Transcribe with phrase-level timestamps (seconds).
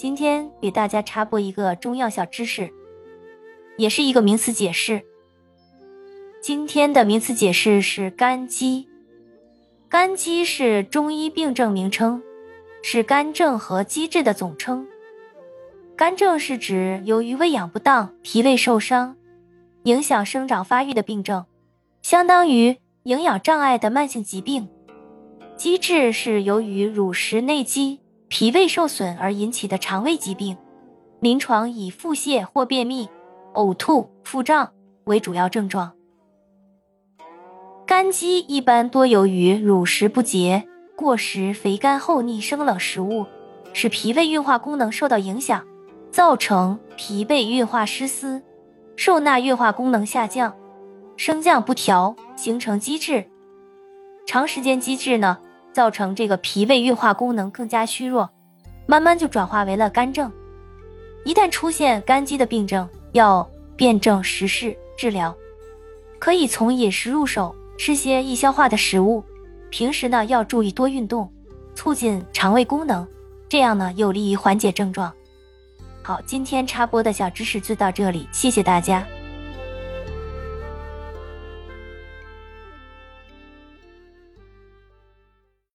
[0.00, 2.72] 今天给大家插播一个中药小知识，
[3.76, 5.02] 也是一个名词解释。
[6.40, 8.88] 今天的名词解释是肝积。
[9.90, 12.22] 肝积是中医病症名称，
[12.82, 14.86] 是肝症和积滞的总称。
[15.94, 19.18] 肝症是指由于喂养不当、脾胃受伤，
[19.82, 21.44] 影响生长发育的病症，
[22.00, 24.66] 相当于营养障碍的慢性疾病。
[25.58, 28.00] 积滞是由于乳食内积。
[28.30, 30.56] 脾胃受损而引起的肠胃疾病，
[31.18, 33.08] 临床以腹泻或便秘、
[33.54, 34.72] 呕吐、腹胀
[35.04, 35.92] 为主要症状。
[37.84, 40.64] 肝积一般多由于乳食不洁、
[40.96, 43.26] 过食肥甘厚腻生冷食物，
[43.72, 45.66] 使脾胃运化功能受到影响，
[46.12, 48.40] 造成脾胃运化失司，
[48.94, 50.54] 受纳运化功能下降，
[51.16, 53.26] 升降不调，形成积滞。
[54.24, 55.38] 长时间积滞呢？
[55.72, 58.30] 造成这个脾胃运化功能更加虚弱，
[58.86, 60.30] 慢慢就转化为了肝症。
[61.24, 65.34] 一旦出现肝积的病症，要辨证实施治疗。
[66.18, 69.24] 可以从饮食入手，吃些易消化的食物。
[69.70, 71.32] 平时呢要注意多运动，
[71.74, 73.06] 促进肠胃功能，
[73.48, 75.12] 这样呢有利于缓解症状。
[76.02, 79.06] 好，今天插播的小知识就到这里，谢谢大家。